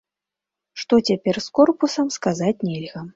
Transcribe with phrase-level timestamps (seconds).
[0.83, 3.05] Што цяпер з корпусам, сказаць нельга.